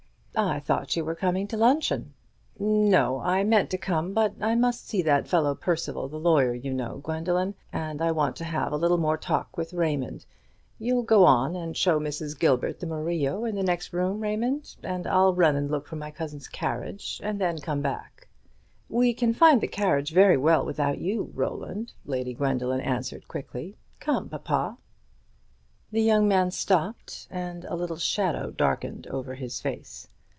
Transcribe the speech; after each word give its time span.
"I 0.33 0.61
thought 0.61 0.95
you 0.95 1.03
were 1.03 1.13
coming 1.13 1.45
to 1.49 1.57
luncheon." 1.57 2.13
"No; 2.57 3.19
I 3.19 3.43
meant 3.43 3.69
to 3.71 3.77
come, 3.77 4.13
but 4.13 4.33
I 4.39 4.55
must 4.55 4.87
see 4.87 5.01
that 5.01 5.27
fellow 5.27 5.53
Percival, 5.53 6.07
the 6.07 6.17
lawyer, 6.17 6.53
you 6.55 6.73
know, 6.73 6.99
Gwendoline, 7.03 7.53
and 7.73 8.01
I 8.01 8.11
want 8.13 8.37
to 8.37 8.45
have 8.45 8.71
a 8.71 8.77
little 8.77 8.97
more 8.97 9.17
talk 9.17 9.57
with 9.57 9.73
Raymond. 9.73 10.25
You'll 10.79 11.03
go 11.03 11.25
on 11.25 11.57
and 11.57 11.75
show 11.75 11.99
Mrs. 11.99 12.39
Gilbert 12.39 12.79
the 12.79 12.87
Murillo 12.87 13.43
in 13.43 13.55
the 13.55 13.61
next 13.61 13.91
room, 13.91 14.21
Raymond? 14.21 14.77
and 14.83 15.05
I'll 15.05 15.33
run 15.35 15.57
and 15.57 15.69
look 15.69 15.85
for 15.85 15.97
my 15.97 16.11
cousin's 16.11 16.47
carriage, 16.47 17.19
and 17.21 17.37
then 17.39 17.57
come 17.59 17.81
back." 17.81 18.29
"We 18.87 19.13
can 19.13 19.33
find 19.33 19.59
the 19.59 19.67
carriage 19.67 20.13
very 20.13 20.37
well 20.37 20.65
without 20.65 20.97
you, 20.99 21.29
Roland," 21.35 21.91
Lady 22.05 22.33
Gwendoline 22.33 22.79
answered 22.81 23.27
quickly. 23.27 23.75
"Come, 23.99 24.29
papa." 24.29 24.77
The 25.91 26.01
young 26.01 26.25
man 26.25 26.51
stopped, 26.51 27.27
and 27.29 27.65
a 27.65 27.75
little 27.75 27.97
shadow 27.97 28.49
darkened 28.49 29.07
over 29.07 29.35
his 29.35 29.59
face. 29.59 30.07